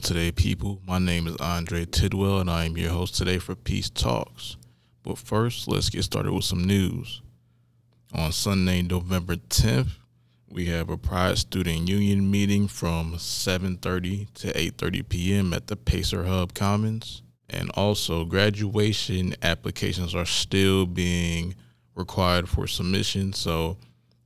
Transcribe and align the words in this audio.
Today, 0.00 0.32
people. 0.32 0.80
My 0.86 0.98
name 0.98 1.28
is 1.28 1.36
Andre 1.36 1.84
Tidwell, 1.84 2.40
and 2.40 2.50
I 2.50 2.64
am 2.64 2.76
your 2.76 2.90
host 2.90 3.14
today 3.14 3.38
for 3.38 3.54
Peace 3.54 3.88
Talks. 3.88 4.56
But 5.04 5.18
first, 5.18 5.68
let's 5.68 5.88
get 5.88 6.02
started 6.02 6.32
with 6.32 6.44
some 6.44 6.64
news. 6.64 7.22
On 8.12 8.32
Sunday, 8.32 8.82
November 8.82 9.36
10th, 9.36 9.92
we 10.48 10.66
have 10.66 10.90
a 10.90 10.96
Pride 10.96 11.38
Student 11.38 11.88
Union 11.88 12.28
meeting 12.28 12.66
from 12.66 13.14
7:30 13.14 14.32
to 14.34 14.52
8:30 14.52 15.08
p.m. 15.08 15.52
at 15.52 15.68
the 15.68 15.76
Pacer 15.76 16.24
Hub 16.24 16.54
Commons. 16.54 17.22
And 17.48 17.70
also, 17.70 18.24
graduation 18.24 19.36
applications 19.42 20.14
are 20.14 20.26
still 20.26 20.86
being 20.86 21.54
required 21.94 22.48
for 22.48 22.66
submission. 22.66 23.32
So, 23.32 23.76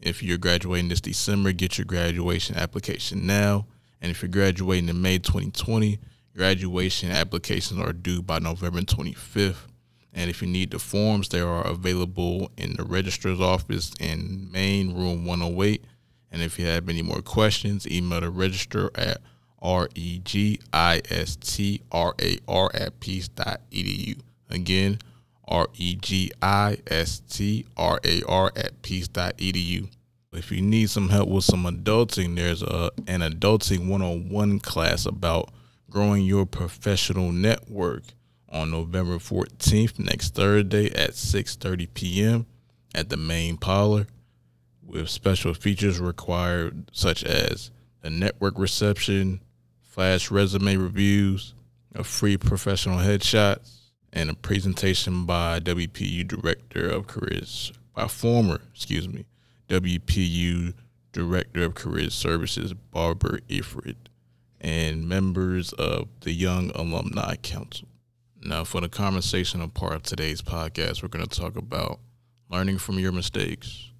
if 0.00 0.22
you're 0.22 0.38
graduating 0.38 0.90
this 0.90 1.00
December, 1.00 1.52
get 1.52 1.76
your 1.76 1.86
graduation 1.86 2.56
application 2.56 3.26
now. 3.26 3.66
And 4.00 4.10
if 4.10 4.22
you're 4.22 4.28
graduating 4.28 4.88
in 4.88 5.00
May 5.00 5.18
2020, 5.18 5.98
graduation 6.36 7.10
applications 7.10 7.80
are 7.80 7.92
due 7.92 8.22
by 8.22 8.38
November 8.38 8.80
25th. 8.80 9.66
And 10.12 10.30
if 10.30 10.40
you 10.40 10.48
need 10.48 10.70
the 10.70 10.78
forms, 10.78 11.28
they 11.28 11.40
are 11.40 11.66
available 11.66 12.50
in 12.56 12.74
the 12.76 12.84
registrar's 12.84 13.40
office 13.40 13.92
in 14.00 14.50
main 14.50 14.94
room 14.94 15.24
108. 15.26 15.84
And 16.32 16.42
if 16.42 16.58
you 16.58 16.66
have 16.66 16.88
any 16.88 17.02
more 17.02 17.22
questions, 17.22 17.86
email 17.86 18.20
the 18.20 18.30
registrar 18.30 18.90
at 18.94 19.18
r-e-g-i-s-t-r-a-r 19.60 20.60
at 22.74 23.00
peace.edu. 23.00 24.20
Again, 24.50 24.98
r-e-g-i-s-t-r-a-r 25.48 26.42
at 28.56 28.82
peace.edu. 28.82 29.88
If 30.36 30.52
you 30.52 30.60
need 30.60 30.90
some 30.90 31.08
help 31.08 31.30
with 31.30 31.44
some 31.44 31.64
adulting, 31.64 32.36
there's 32.36 32.62
a 32.62 32.90
an 33.06 33.20
adulting 33.20 33.88
101 33.88 34.60
class 34.60 35.06
about 35.06 35.50
growing 35.88 36.24
your 36.24 36.44
professional 36.44 37.32
network 37.32 38.02
on 38.50 38.70
November 38.70 39.16
14th, 39.16 39.98
next 39.98 40.34
Thursday 40.34 40.86
at 40.94 41.12
6:30 41.12 41.88
p.m. 41.94 42.46
at 42.94 43.08
the 43.08 43.16
main 43.16 43.56
parlor 43.56 44.06
with 44.84 45.08
special 45.08 45.54
features 45.54 45.98
required 45.98 46.90
such 46.92 47.24
as 47.24 47.70
a 48.02 48.10
network 48.10 48.58
reception, 48.58 49.40
flash 49.82 50.30
resume 50.30 50.76
reviews, 50.76 51.54
a 51.94 52.04
free 52.04 52.36
professional 52.36 52.98
headshots, 52.98 53.90
and 54.12 54.30
a 54.30 54.34
presentation 54.34 55.24
by 55.24 55.60
WPU 55.60 56.26
Director 56.28 56.88
of 56.88 57.06
Careers 57.06 57.72
by 57.94 58.06
former, 58.06 58.60
excuse 58.74 59.08
me, 59.08 59.24
WPU 59.68 60.74
Director 61.12 61.64
of 61.64 61.74
Career 61.74 62.10
Services, 62.10 62.72
Barbara 62.72 63.40
Ifrit, 63.48 63.96
and 64.60 65.08
members 65.08 65.72
of 65.72 66.08
the 66.20 66.32
Young 66.32 66.70
Alumni 66.74 67.36
Council. 67.36 67.88
Now, 68.42 68.62
for 68.62 68.80
the 68.80 68.88
conversational 68.88 69.68
part 69.68 69.94
of 69.94 70.02
today's 70.04 70.40
podcast, 70.40 71.02
we're 71.02 71.08
going 71.08 71.26
to 71.26 71.40
talk 71.40 71.56
about 71.56 71.98
learning 72.48 72.78
from 72.78 72.98
your 72.98 73.10
mistakes. 73.10 73.90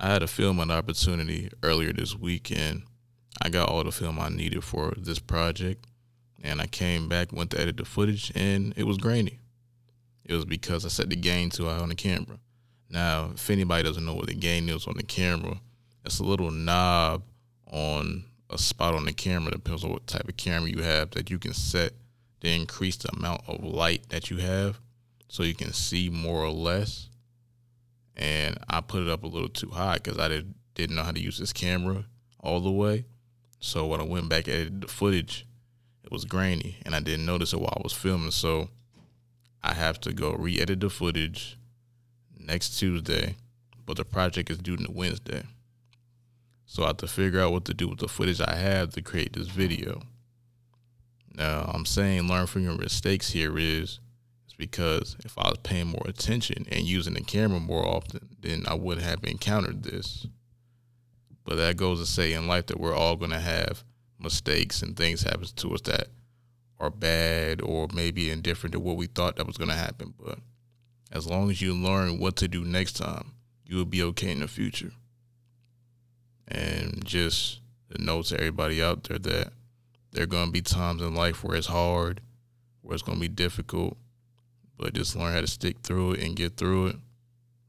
I 0.00 0.08
had 0.08 0.22
a 0.22 0.26
film 0.26 0.58
an 0.58 0.70
opportunity 0.70 1.50
earlier 1.62 1.92
this 1.92 2.16
weekend. 2.16 2.84
I 3.42 3.50
got 3.50 3.68
all 3.68 3.84
the 3.84 3.92
film 3.92 4.18
I 4.18 4.30
needed 4.30 4.64
for 4.64 4.94
this 4.96 5.18
project, 5.18 5.84
and 6.42 6.62
I 6.62 6.66
came 6.66 7.08
back, 7.08 7.30
went 7.32 7.50
to 7.50 7.60
edit 7.60 7.76
the 7.76 7.84
footage, 7.84 8.32
and 8.34 8.72
it 8.76 8.84
was 8.84 8.96
grainy. 8.96 9.38
It 10.24 10.34
was 10.34 10.46
because 10.46 10.86
I 10.86 10.88
set 10.88 11.10
the 11.10 11.16
gain 11.16 11.50
too 11.50 11.66
high 11.66 11.78
on 11.78 11.90
the 11.90 11.94
camera. 11.94 12.38
Now, 12.90 13.30
if 13.34 13.50
anybody 13.50 13.82
doesn't 13.82 14.04
know 14.04 14.14
what 14.14 14.28
the 14.28 14.34
gain 14.34 14.68
is 14.68 14.86
on 14.86 14.96
the 14.96 15.02
camera, 15.02 15.60
it's 16.04 16.20
a 16.20 16.24
little 16.24 16.50
knob 16.50 17.22
on 17.70 18.24
a 18.50 18.58
spot 18.58 18.94
on 18.94 19.04
the 19.04 19.12
camera, 19.12 19.52
depends 19.52 19.84
on 19.84 19.90
what 19.90 20.06
type 20.06 20.28
of 20.28 20.36
camera 20.36 20.70
you 20.70 20.82
have, 20.82 21.10
that 21.10 21.30
you 21.30 21.38
can 21.38 21.52
set 21.52 21.92
to 22.40 22.48
increase 22.48 22.96
the 22.96 23.10
amount 23.14 23.42
of 23.46 23.62
light 23.62 24.08
that 24.08 24.30
you 24.30 24.38
have 24.38 24.80
so 25.28 25.42
you 25.42 25.54
can 25.54 25.72
see 25.72 26.08
more 26.08 26.42
or 26.44 26.50
less. 26.50 27.08
And 28.16 28.58
I 28.68 28.80
put 28.80 29.02
it 29.02 29.08
up 29.08 29.22
a 29.22 29.28
little 29.28 29.48
too 29.48 29.70
high 29.70 29.94
because 29.94 30.18
I 30.18 30.28
did, 30.28 30.54
didn't 30.74 30.96
know 30.96 31.02
how 31.02 31.12
to 31.12 31.20
use 31.20 31.38
this 31.38 31.52
camera 31.52 32.04
all 32.40 32.60
the 32.60 32.70
way. 32.70 33.04
So 33.60 33.86
when 33.86 34.00
I 34.00 34.04
went 34.04 34.28
back 34.28 34.48
edited 34.48 34.80
the 34.80 34.88
footage, 34.88 35.46
it 36.02 36.10
was 36.10 36.24
grainy 36.24 36.78
and 36.86 36.94
I 36.94 37.00
didn't 37.00 37.26
notice 37.26 37.52
it 37.52 37.60
while 37.60 37.74
I 37.76 37.82
was 37.82 37.92
filming. 37.92 38.30
So 38.30 38.70
I 39.62 39.74
have 39.74 40.00
to 40.00 40.12
go 40.12 40.32
re 40.32 40.58
edit 40.58 40.80
the 40.80 40.90
footage 40.90 41.57
next 42.48 42.78
Tuesday, 42.78 43.36
but 43.86 43.98
the 43.98 44.04
project 44.04 44.50
is 44.50 44.58
due 44.58 44.76
on 44.76 44.86
Wednesday. 44.94 45.42
So 46.64 46.84
I 46.84 46.88
have 46.88 46.96
to 46.98 47.06
figure 47.06 47.40
out 47.40 47.52
what 47.52 47.64
to 47.66 47.74
do 47.74 47.88
with 47.88 47.98
the 47.98 48.08
footage 48.08 48.40
I 48.40 48.56
have 48.56 48.92
to 48.94 49.02
create 49.02 49.34
this 49.34 49.48
video. 49.48 50.02
Now 51.32 51.70
I'm 51.72 51.86
saying 51.86 52.26
learn 52.26 52.46
from 52.46 52.64
your 52.64 52.76
mistakes 52.76 53.30
here 53.30 53.56
is 53.58 54.00
is 54.48 54.54
because 54.56 55.16
if 55.24 55.38
I 55.38 55.48
was 55.48 55.58
paying 55.62 55.88
more 55.88 56.04
attention 56.06 56.66
and 56.70 56.84
using 56.84 57.14
the 57.14 57.22
camera 57.22 57.60
more 57.60 57.86
often, 57.86 58.30
then 58.40 58.64
I 58.66 58.74
would 58.74 58.98
have 58.98 59.24
encountered 59.24 59.82
this. 59.82 60.26
But 61.44 61.56
that 61.56 61.76
goes 61.76 62.00
to 62.00 62.06
say 62.06 62.32
in 62.32 62.46
life 62.46 62.66
that 62.66 62.80
we're 62.80 62.96
all 62.96 63.16
gonna 63.16 63.40
have 63.40 63.84
mistakes 64.18 64.82
and 64.82 64.96
things 64.96 65.22
happen 65.22 65.46
to 65.54 65.74
us 65.74 65.80
that 65.82 66.08
are 66.80 66.90
bad 66.90 67.60
or 67.62 67.88
maybe 67.94 68.30
indifferent 68.30 68.72
to 68.72 68.80
what 68.80 68.96
we 68.96 69.06
thought 69.06 69.36
that 69.36 69.46
was 69.46 69.56
gonna 69.56 69.74
happen. 69.74 70.14
But 70.18 70.38
as 71.10 71.26
long 71.26 71.50
as 71.50 71.60
you 71.60 71.74
learn 71.74 72.18
what 72.18 72.36
to 72.36 72.48
do 72.48 72.64
next 72.64 72.94
time, 72.94 73.32
you 73.64 73.76
will 73.76 73.84
be 73.84 74.02
okay 74.02 74.30
in 74.30 74.40
the 74.40 74.48
future. 74.48 74.92
And 76.46 77.04
just 77.04 77.60
to 77.90 78.02
note 78.02 78.26
to 78.26 78.36
everybody 78.36 78.82
out 78.82 79.04
there 79.04 79.18
that 79.18 79.52
there 80.12 80.24
are 80.24 80.26
going 80.26 80.46
to 80.46 80.52
be 80.52 80.62
times 80.62 81.02
in 81.02 81.14
life 81.14 81.44
where 81.44 81.56
it's 81.56 81.66
hard, 81.66 82.20
where 82.82 82.94
it's 82.94 83.02
going 83.02 83.18
to 83.18 83.20
be 83.20 83.28
difficult, 83.28 83.96
but 84.76 84.94
just 84.94 85.16
learn 85.16 85.34
how 85.34 85.40
to 85.40 85.46
stick 85.46 85.76
through 85.82 86.12
it 86.12 86.22
and 86.22 86.36
get 86.36 86.56
through 86.56 86.88
it 86.88 86.96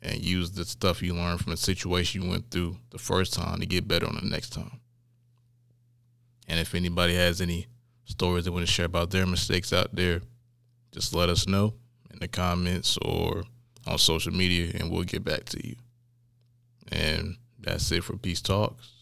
and 0.00 0.24
use 0.24 0.52
the 0.52 0.64
stuff 0.64 1.02
you 1.02 1.14
learned 1.14 1.40
from 1.40 1.52
the 1.52 1.56
situation 1.56 2.22
you 2.22 2.30
went 2.30 2.50
through 2.50 2.76
the 2.90 2.98
first 2.98 3.34
time 3.34 3.60
to 3.60 3.66
get 3.66 3.86
better 3.86 4.06
on 4.06 4.16
the 4.16 4.28
next 4.28 4.50
time. 4.50 4.80
And 6.48 6.58
if 6.58 6.74
anybody 6.74 7.14
has 7.14 7.40
any 7.40 7.66
stories 8.04 8.44
they 8.44 8.50
want 8.50 8.66
to 8.66 8.72
share 8.72 8.86
about 8.86 9.10
their 9.10 9.26
mistakes 9.26 9.72
out 9.72 9.94
there, 9.94 10.22
just 10.90 11.14
let 11.14 11.28
us 11.28 11.46
know 11.46 11.74
the 12.22 12.28
comments 12.28 12.96
or 13.02 13.44
on 13.86 13.98
social 13.98 14.32
media 14.32 14.72
and 14.78 14.90
we'll 14.90 15.02
get 15.02 15.24
back 15.24 15.44
to 15.46 15.66
you. 15.66 15.76
And 16.90 17.36
that's 17.58 17.90
it 17.92 18.04
for 18.04 18.16
Peace 18.16 18.40
Talks. 18.40 18.92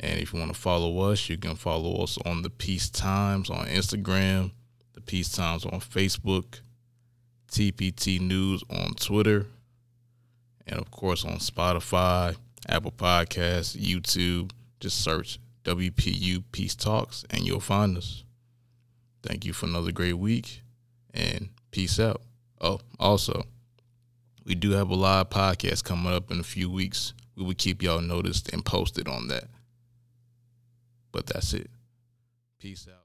And 0.00 0.20
if 0.20 0.32
you 0.32 0.38
want 0.38 0.52
to 0.52 0.58
follow 0.58 1.10
us, 1.10 1.28
you 1.28 1.36
can 1.36 1.56
follow 1.56 2.02
us 2.02 2.18
on 2.24 2.42
the 2.42 2.50
Peace 2.50 2.88
Times 2.88 3.50
on 3.50 3.66
Instagram, 3.66 4.52
the 4.94 5.00
Peace 5.00 5.30
Times 5.30 5.64
on 5.64 5.80
Facebook, 5.80 6.60
TPT 7.50 8.20
News 8.20 8.62
on 8.70 8.94
Twitter, 8.94 9.46
and 10.66 10.78
of 10.78 10.90
course 10.90 11.24
on 11.24 11.38
Spotify, 11.38 12.36
Apple 12.68 12.92
Podcasts, 12.92 13.76
YouTube. 13.76 14.52
Just 14.80 15.02
search 15.02 15.40
WPU 15.64 16.44
Peace 16.52 16.76
Talks 16.76 17.24
and 17.30 17.44
you'll 17.44 17.58
find 17.58 17.96
us. 17.96 18.22
Thank 19.22 19.44
you 19.44 19.52
for 19.52 19.66
another 19.66 19.90
great 19.90 20.14
week 20.14 20.62
and 21.12 21.48
peace 21.70 22.00
out. 22.00 22.22
Oh, 22.60 22.80
also, 22.98 23.44
we 24.44 24.54
do 24.54 24.70
have 24.72 24.90
a 24.90 24.94
live 24.94 25.30
podcast 25.30 25.84
coming 25.84 26.12
up 26.12 26.30
in 26.30 26.40
a 26.40 26.44
few 26.44 26.70
weeks. 26.70 27.12
We 27.36 27.44
will 27.44 27.54
keep 27.54 27.82
y'all 27.82 28.00
noticed 28.00 28.52
and 28.52 28.64
posted 28.64 29.06
on 29.06 29.28
that. 29.28 29.44
But 31.12 31.26
that's 31.26 31.52
it. 31.54 31.70
Peace 32.58 32.88
out. 32.90 32.96